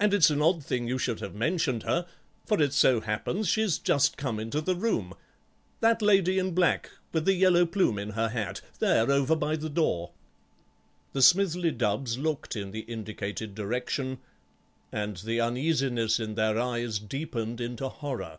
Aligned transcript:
And 0.00 0.12
it's 0.12 0.30
an 0.30 0.42
odd 0.42 0.64
thing 0.64 0.88
you 0.88 0.98
should 0.98 1.20
have 1.20 1.36
mentioned 1.36 1.84
her, 1.84 2.08
for 2.44 2.60
it 2.60 2.72
so 2.72 3.00
happens 3.00 3.46
she's 3.48 3.78
just 3.78 4.16
come 4.16 4.40
into 4.40 4.60
the 4.60 4.74
room. 4.74 5.14
That 5.78 6.02
lady 6.02 6.40
in 6.40 6.54
black, 6.56 6.90
with 7.12 7.24
the 7.24 7.34
yellow 7.34 7.64
plume 7.64 7.96
in 7.96 8.10
her 8.18 8.30
hat, 8.30 8.62
there 8.80 9.08
over 9.08 9.36
by 9.36 9.54
the 9.54 9.68
door." 9.70 10.10
The 11.12 11.22
Smithly 11.22 11.70
Dubbs 11.70 12.18
looked 12.18 12.56
in 12.56 12.72
the 12.72 12.80
indicated 12.80 13.54
direction, 13.54 14.18
and 14.90 15.18
the 15.18 15.38
uneasiness 15.40 16.18
in 16.18 16.34
their 16.34 16.58
eyes 16.58 16.98
deepened 16.98 17.60
into 17.60 17.88
horror. 17.88 18.38